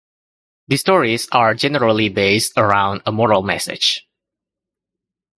The 0.67 0.77
stories 0.77 1.29
are 1.31 1.53
generally 1.53 2.09
based 2.09 2.53
around 2.57 3.03
a 3.05 3.11
moral 3.11 3.43
message. 3.43 4.07